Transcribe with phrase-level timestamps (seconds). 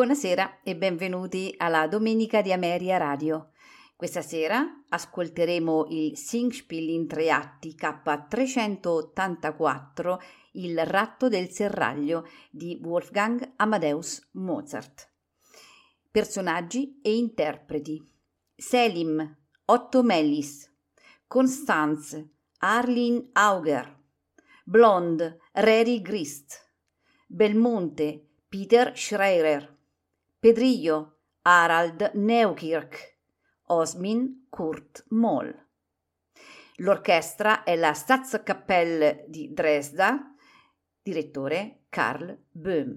[0.00, 3.50] Buonasera e benvenuti alla Domenica di Ameria Radio.
[3.96, 10.18] Questa sera ascolteremo il Singspiel in tre atti K384
[10.52, 15.12] Il ratto del serraglio di Wolfgang Amadeus Mozart.
[16.10, 18.02] Personaggi e interpreti:
[18.56, 20.66] Selim, Otto Mellis,
[21.26, 23.98] Constanze, Arlene Auger,
[24.64, 26.72] Blond, Reri Grist,
[27.26, 29.76] Belmonte, Peter Schreier,
[30.40, 33.18] Pedrillo, Harald Neukirch,
[33.64, 35.54] Osmin Kurt Moll.
[36.76, 40.34] L'orchestra è la Staatskapelle di Dresda,
[41.02, 42.96] direttore Karl Böhm.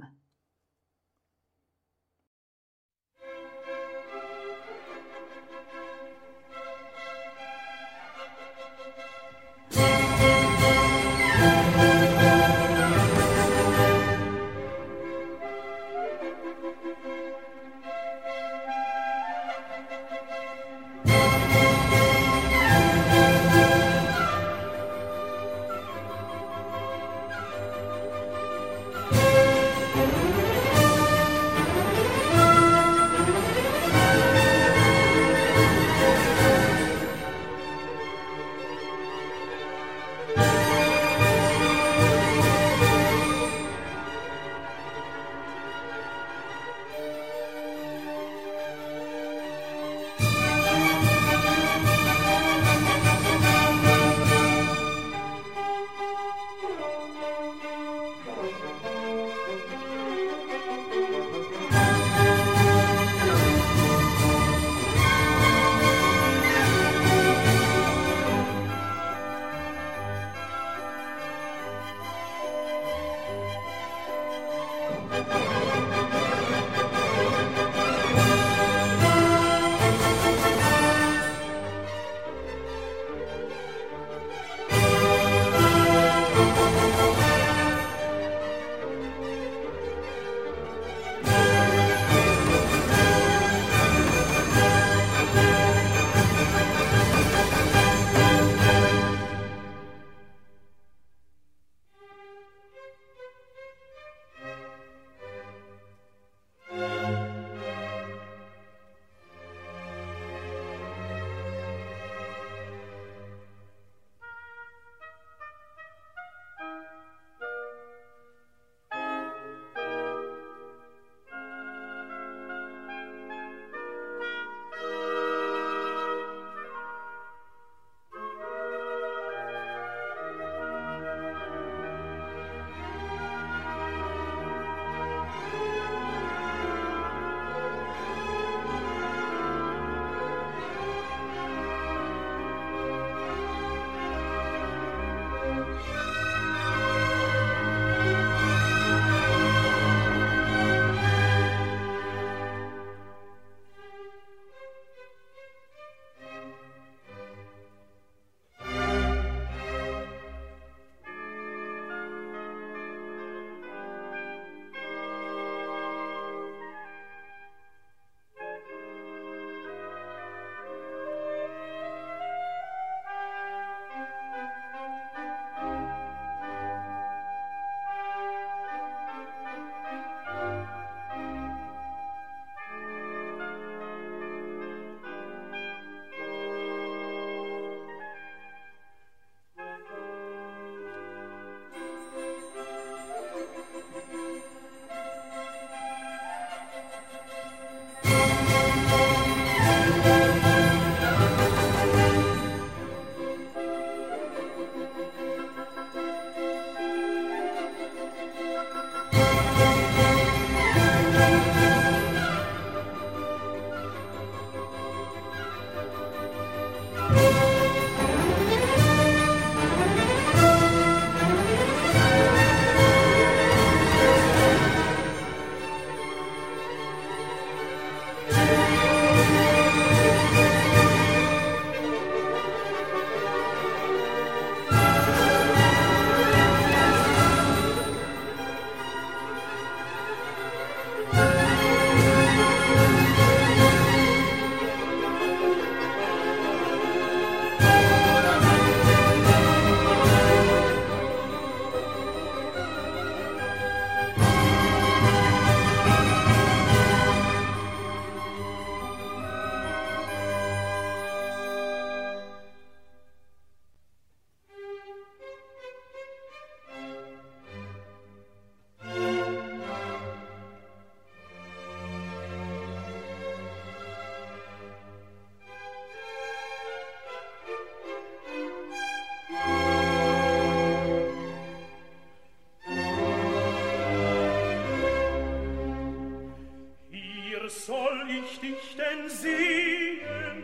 [288.20, 290.44] ich dich denn sehen,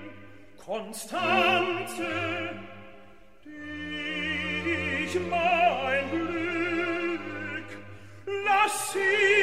[0.66, 2.08] Konstanze,
[3.46, 6.40] die ich mein Glück
[8.46, 9.39] lass sie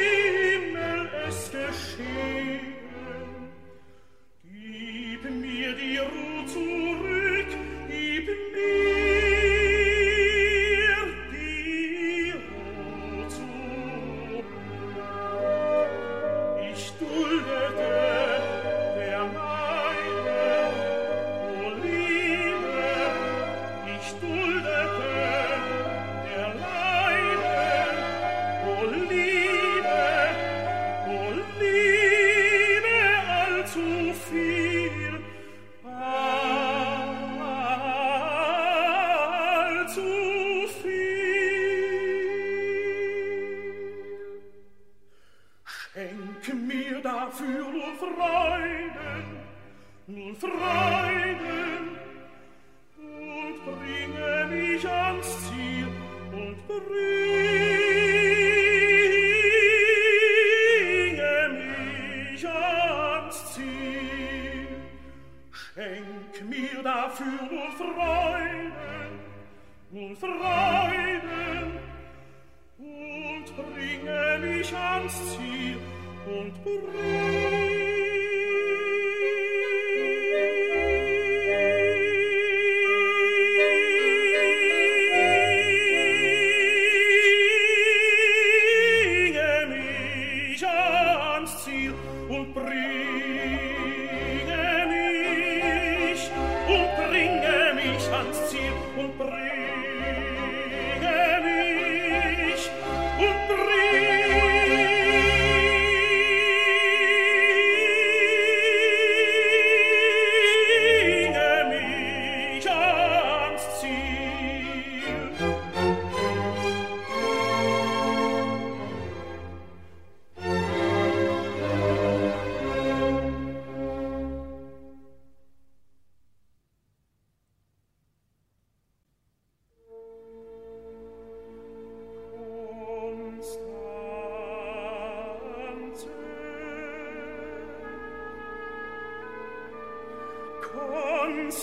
[140.77, 141.57] Constanze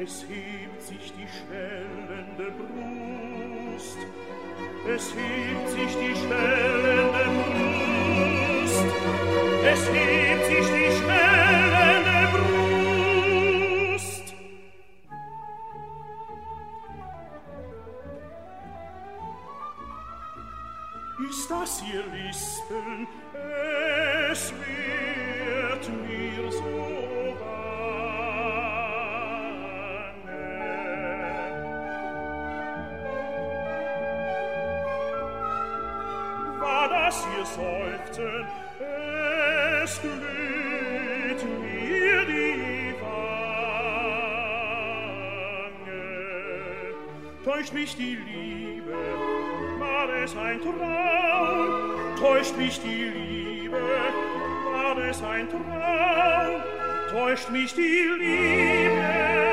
[0.00, 3.98] Es hebt sich die schwellende Brust.
[4.86, 6.47] Es hebt sich die schwellende Brust.
[47.48, 48.92] täuscht mich die Liebe,
[49.78, 53.80] war es ein Traum, täuscht mich die Liebe,
[54.70, 56.60] war es ein Traum,
[57.10, 59.47] täuscht mich die Liebe.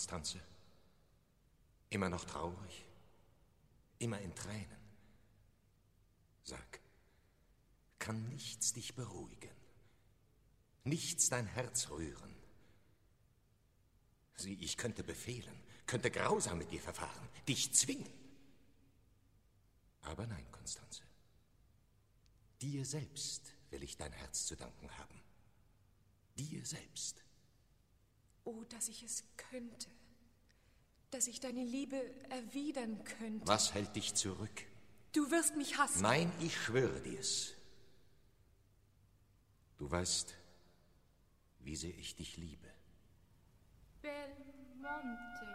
[0.00, 0.40] Konstanze?
[1.90, 2.86] Immer noch traurig?
[3.98, 4.80] Immer in Tränen?
[6.42, 6.80] Sag,
[7.98, 9.54] kann nichts dich beruhigen?
[10.84, 12.34] Nichts dein Herz rühren?
[14.36, 18.10] Sieh, ich könnte befehlen, könnte grausam mit dir verfahren, dich zwingen.
[20.00, 21.02] Aber nein, Konstanze.
[22.62, 25.20] Dir selbst will ich dein Herz zu danken haben.
[26.38, 27.22] Dir selbst.
[28.52, 29.86] Oh, dass ich es könnte,
[31.12, 33.46] dass ich deine Liebe erwidern könnte.
[33.46, 34.66] Was hält dich zurück?
[35.12, 36.02] Du wirst mich hassen.
[36.02, 37.54] Nein, ich schwöre dir's.
[39.78, 40.34] Du weißt,
[41.60, 42.66] wie sehr ich dich liebe.
[44.02, 45.46] Belmonte.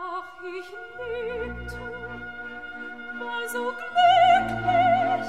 [0.00, 1.78] Ach, ich liebte,
[3.20, 5.28] war so glücklich,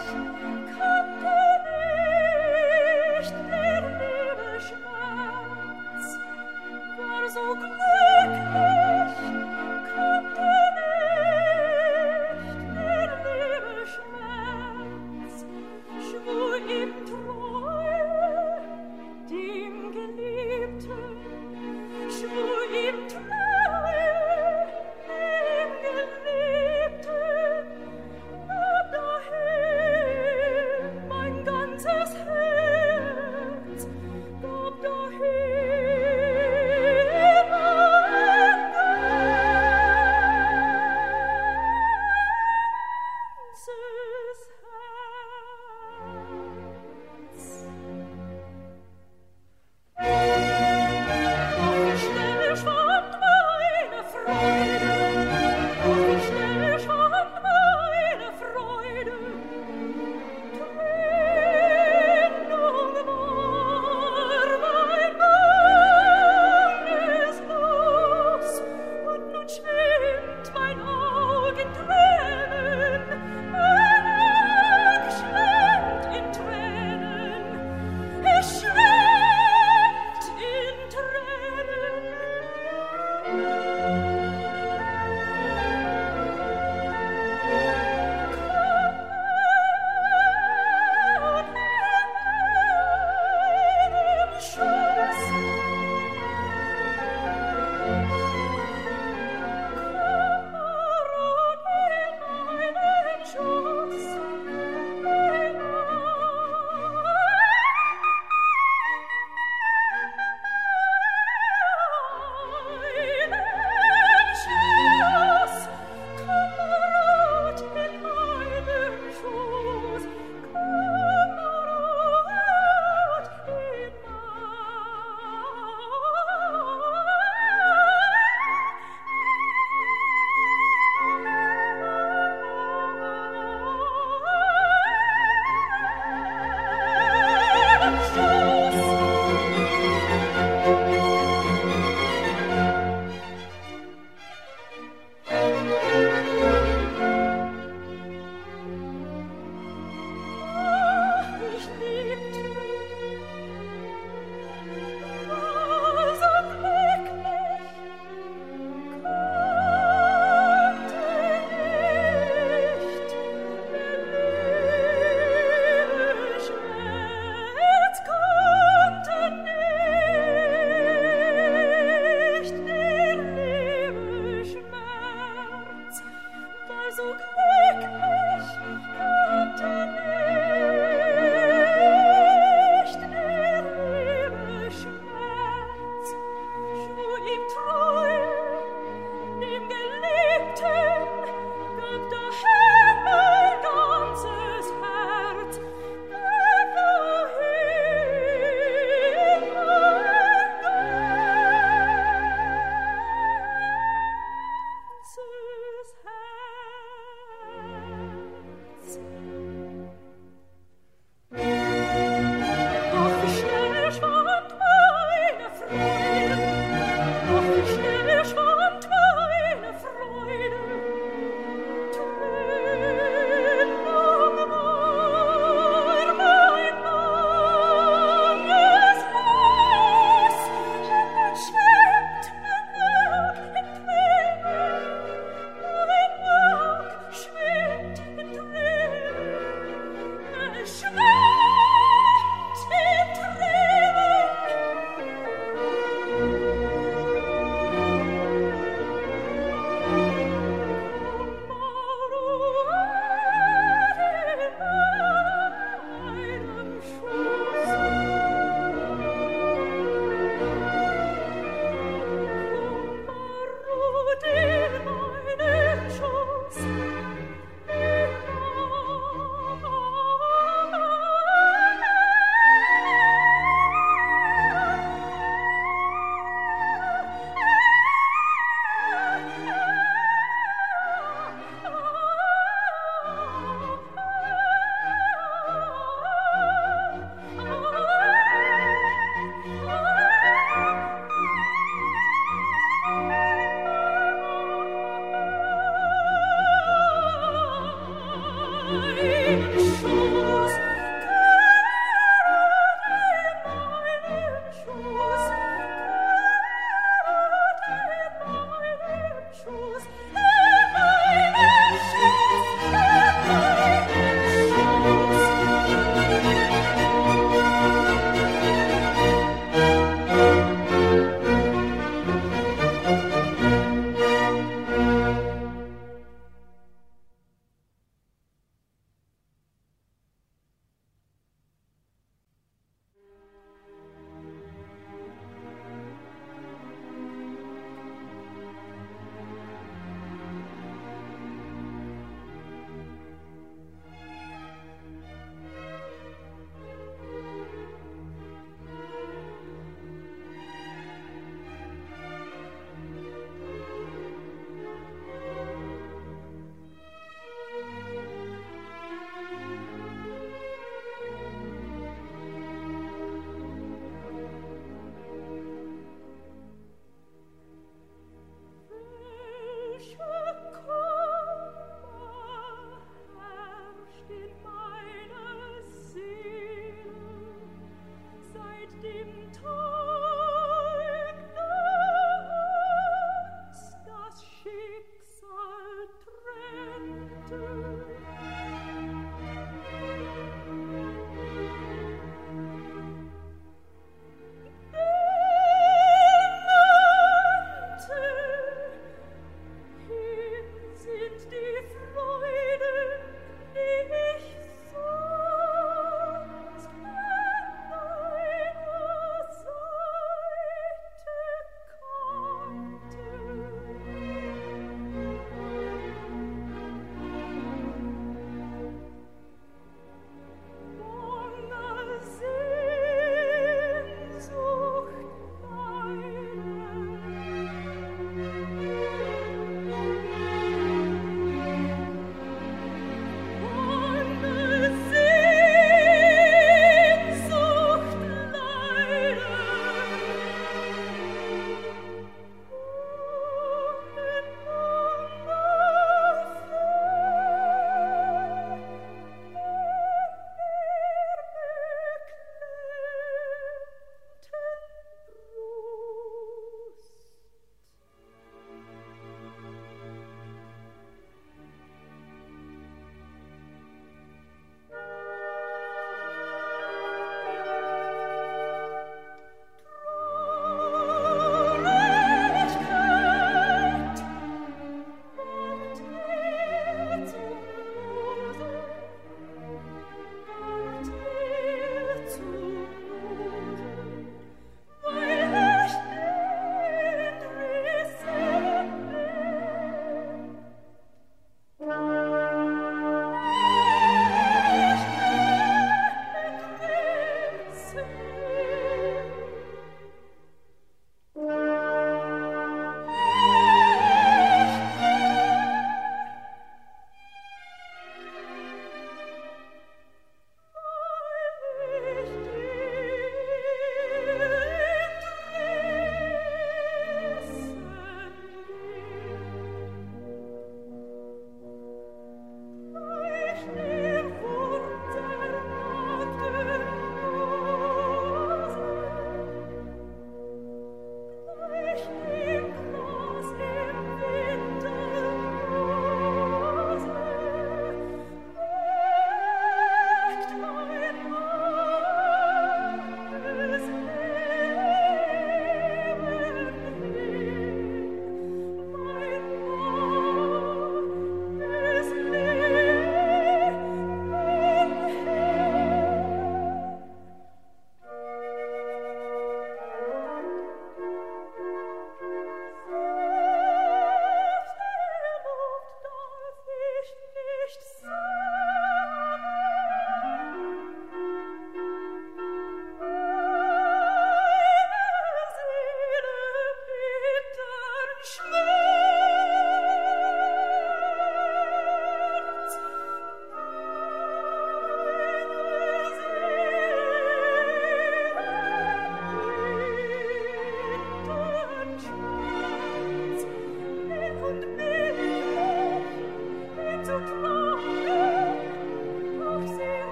[0.76, 1.53] kannte
[7.34, 7.73] so glücklich,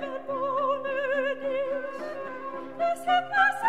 [0.00, 3.61] Wer wohne dich, das hat was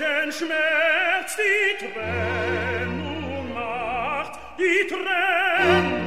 [0.00, 5.99] welchen Schmerz die Trennung macht, die Trennung.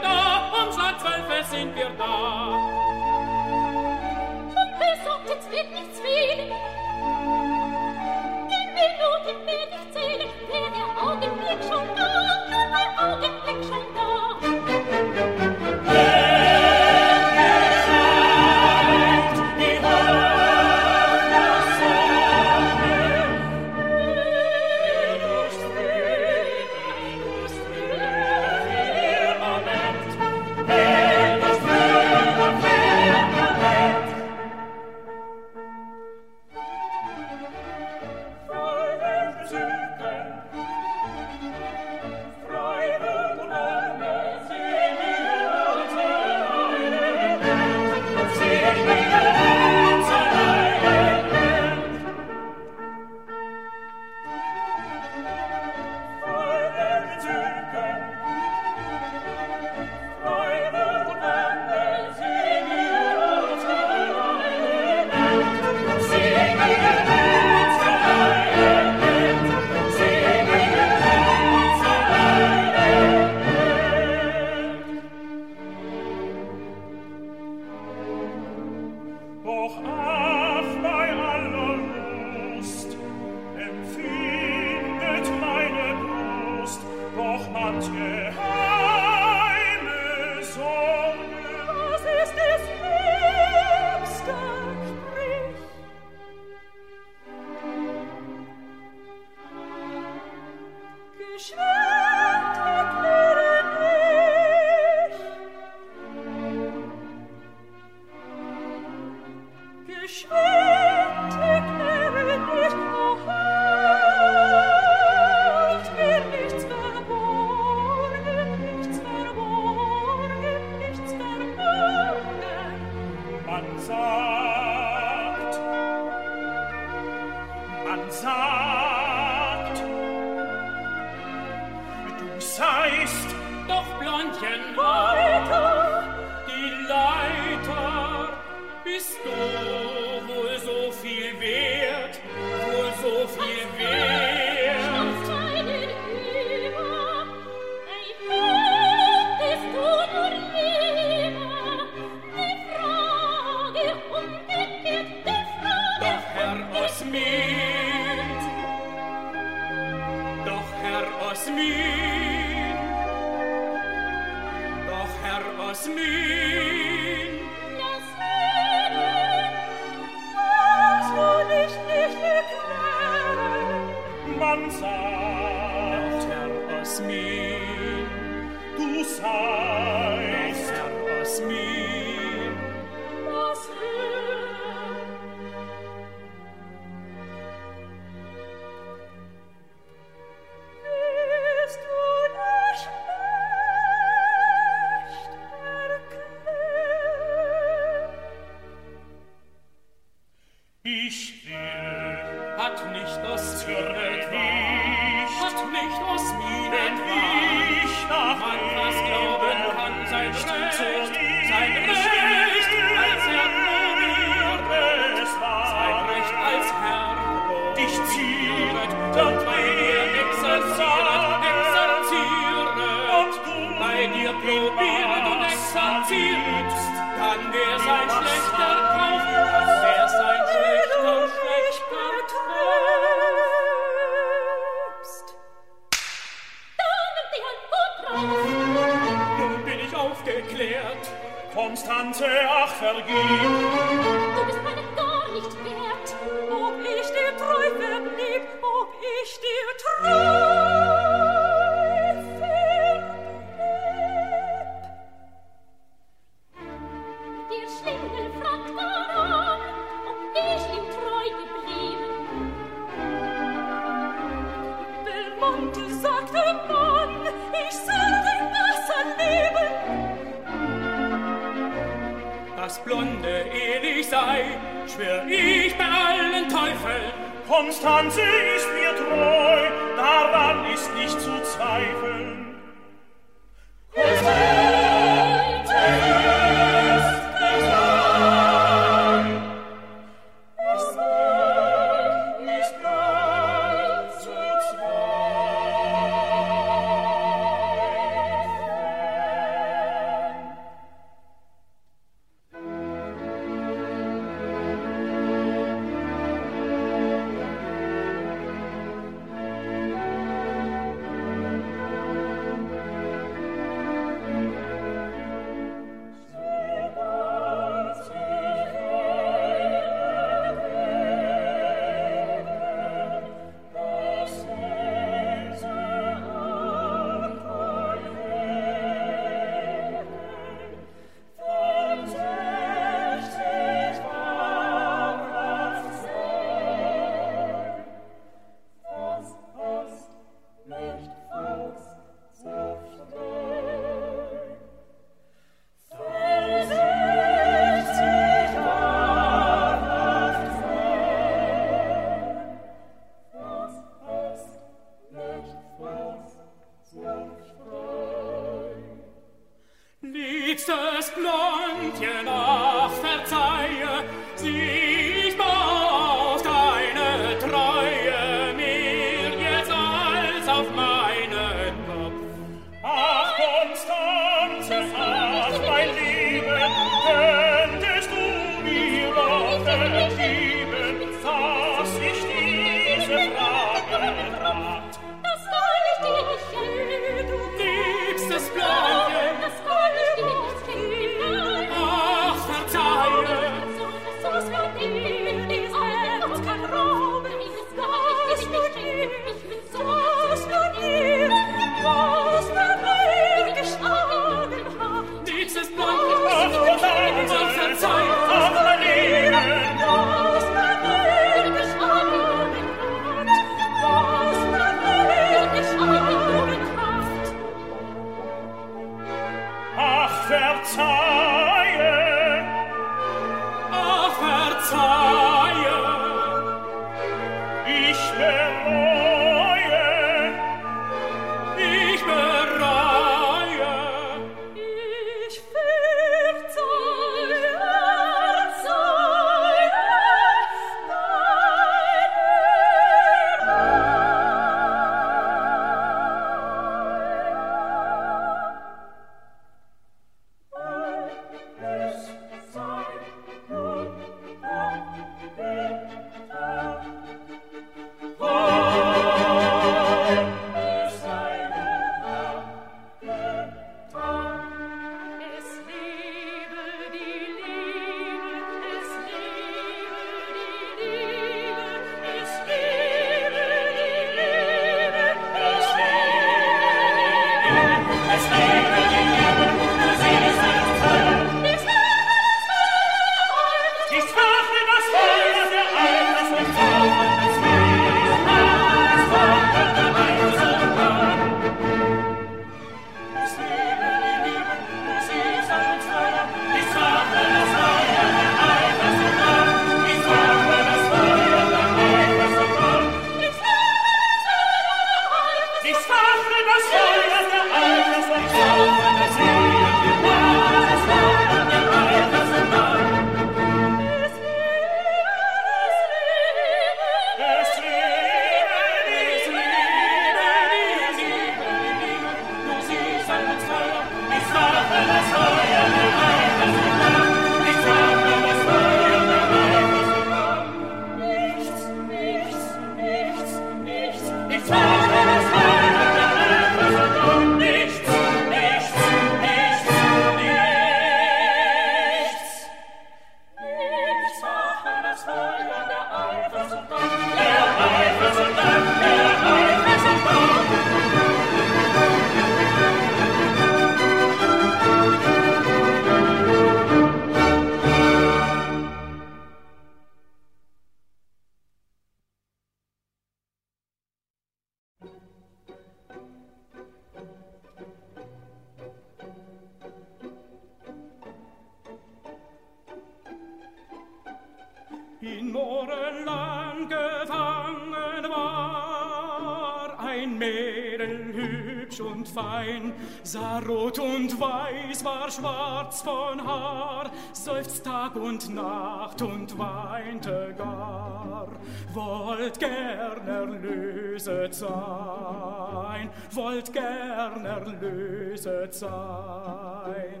[594.30, 600.00] Erlöset sein, wollt gern erlöset sein.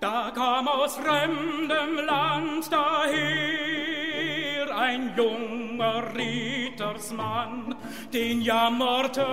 [0.00, 3.97] Da kam aus fremdem Land daher
[4.88, 7.74] ein junger Rittersmann,
[8.10, 9.26] den jammerte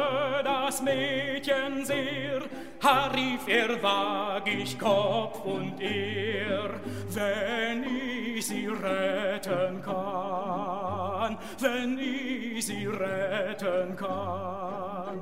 [0.43, 2.41] das Mädchen sehr,
[2.83, 6.71] ha rief er, wag ich Kopf und Ehr,
[7.09, 15.19] wenn ich sie retten kann, wenn ich sie retten kann.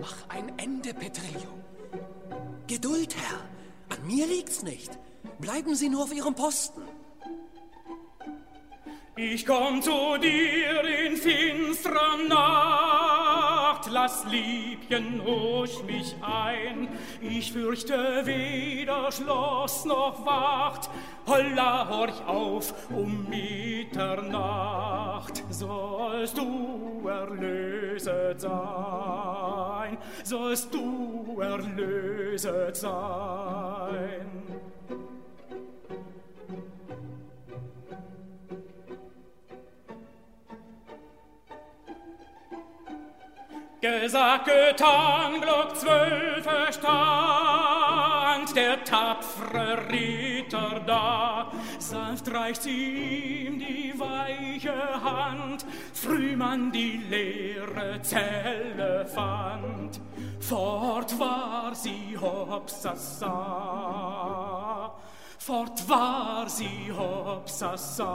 [0.00, 1.52] Mach ein Ende, Petrillo.
[2.68, 3.40] Geduld, Herr.
[3.96, 4.96] An mir liegt's nicht.
[5.40, 6.82] Bleiben Sie nur auf Ihrem Posten.
[9.14, 16.88] Ich komm zu dir in finstrer Nacht, lass Liebchen husch mich ein.
[17.20, 20.88] Ich fürchte weder Schloss noch Wacht,
[21.26, 24.64] holla horch auf um Mitternacht.
[25.50, 34.42] Sollst du erlöset sein, sollst du erlöset sein.
[43.82, 51.50] Gesagt, getan, Glock zwölf stand der tapfere Ritter da.
[51.80, 60.00] Sanft reicht ihm die weiche Hand, früh man die leere Zelle fand.
[60.38, 63.32] Fort war sie hopsasa,
[65.38, 68.12] fort war sie hopsasa.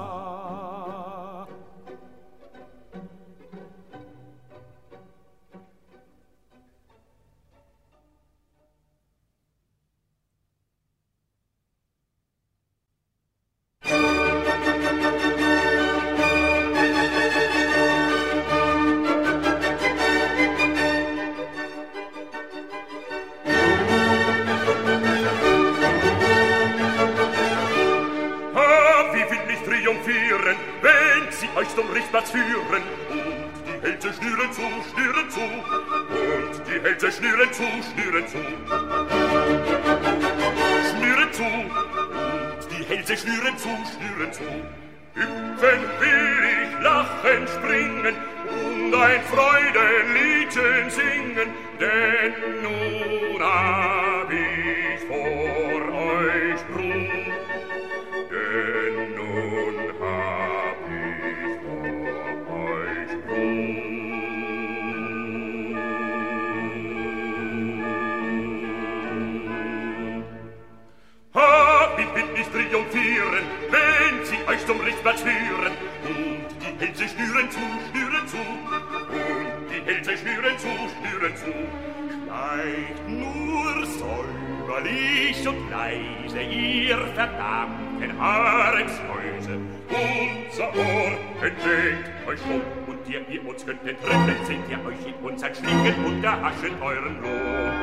[34.17, 34.61] Schnüren zu,
[34.91, 35.39] schnüren zu.
[35.39, 37.63] Und die Hälse schnüren zu,
[43.07, 43.15] zu.
[43.15, 43.69] Schnüren zu.
[43.69, 44.43] Schnüren zu.
[45.13, 48.15] Hüpfen will ich, lachen, springen
[48.49, 51.49] und ein Freudeliedchen singen,
[51.79, 57.06] denn nun hab ich vor euch Ruhm.
[93.57, 97.73] Uns könnt trennen, seht ihr euch in unseren Schlingen und erhaschet euren Lohn.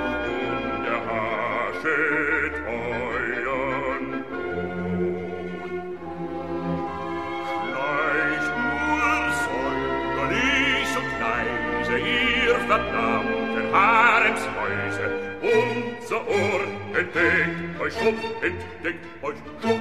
[0.71, 4.25] Und erhaschet euren Lohn.
[7.51, 15.07] Schleicht nur säuberlich und leise, ihr verdammten Haremshäuse.
[15.43, 16.63] Unser Ohr
[16.97, 19.81] entdeckt euch schon, entdeckt euch schon,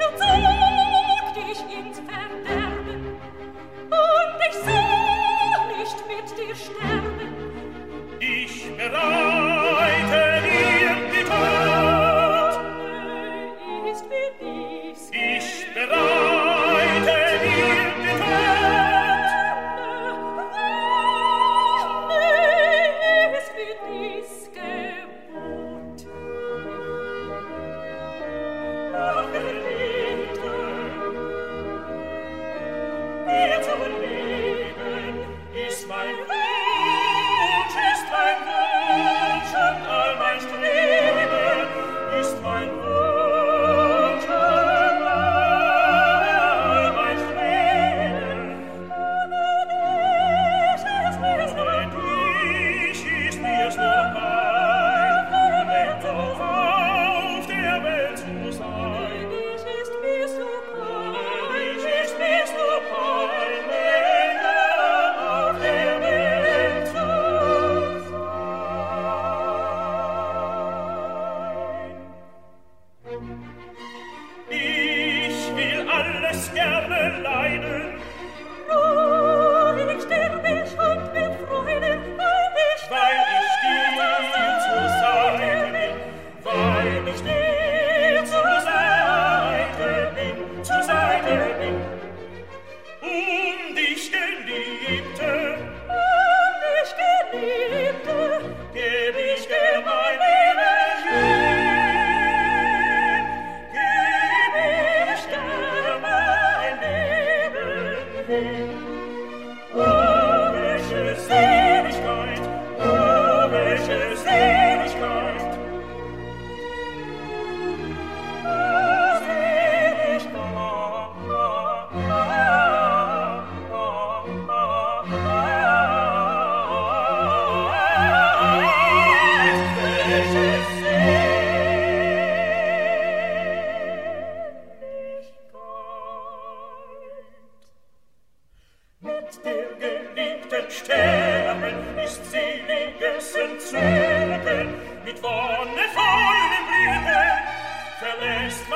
[0.00, 0.49] 就这样。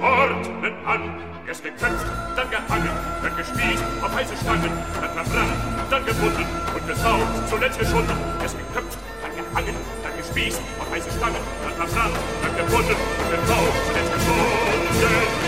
[0.00, 1.00] Ordnen an.
[1.46, 2.06] Erst geköpft,
[2.36, 2.90] dann gehangen,
[3.22, 4.70] dann gespielt auf heiße Stangen,
[5.00, 5.52] dann verbrannt,
[5.90, 6.44] dann gebunden
[6.74, 8.16] und gesaugt, zuletzt geschunden.
[8.42, 13.72] Erst geköpft, dann gehangen, dann gespielt auf heiße Stangen, dann verbrannt, dann gebunden und gesaugt,
[13.86, 15.47] zuletzt geschunden.